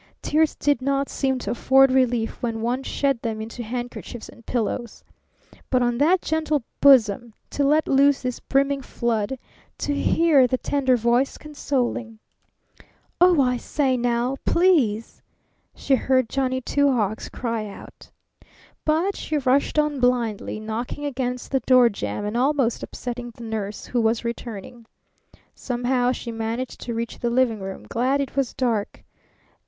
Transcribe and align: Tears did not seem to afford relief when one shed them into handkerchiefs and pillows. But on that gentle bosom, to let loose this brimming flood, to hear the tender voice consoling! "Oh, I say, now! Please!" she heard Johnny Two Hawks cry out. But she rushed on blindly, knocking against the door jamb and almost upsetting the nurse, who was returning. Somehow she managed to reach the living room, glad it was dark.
Tears 0.23 0.55
did 0.55 0.81
not 0.81 1.09
seem 1.09 1.37
to 1.37 1.51
afford 1.51 1.91
relief 1.91 2.41
when 2.41 2.61
one 2.63 2.81
shed 2.81 3.21
them 3.21 3.39
into 3.39 3.61
handkerchiefs 3.61 4.29
and 4.29 4.43
pillows. 4.47 5.03
But 5.69 5.83
on 5.83 5.99
that 5.99 6.23
gentle 6.23 6.63
bosom, 6.79 7.35
to 7.51 7.63
let 7.63 7.87
loose 7.87 8.23
this 8.23 8.39
brimming 8.39 8.81
flood, 8.81 9.37
to 9.77 9.93
hear 9.93 10.47
the 10.47 10.57
tender 10.57 10.97
voice 10.97 11.37
consoling! 11.37 12.17
"Oh, 13.21 13.41
I 13.43 13.57
say, 13.57 13.95
now! 13.95 14.37
Please!" 14.43 15.21
she 15.75 15.93
heard 15.93 16.29
Johnny 16.29 16.61
Two 16.61 16.91
Hawks 16.91 17.29
cry 17.29 17.67
out. 17.67 18.09
But 18.83 19.15
she 19.15 19.37
rushed 19.37 19.77
on 19.77 19.99
blindly, 19.99 20.59
knocking 20.59 21.05
against 21.05 21.51
the 21.51 21.59
door 21.59 21.89
jamb 21.89 22.25
and 22.25 22.35
almost 22.35 22.81
upsetting 22.81 23.33
the 23.35 23.43
nurse, 23.43 23.85
who 23.85 24.01
was 24.01 24.25
returning. 24.25 24.87
Somehow 25.53 26.11
she 26.11 26.31
managed 26.31 26.79
to 26.81 26.95
reach 26.95 27.19
the 27.19 27.29
living 27.29 27.59
room, 27.59 27.85
glad 27.87 28.19
it 28.19 28.35
was 28.35 28.55
dark. 28.55 29.03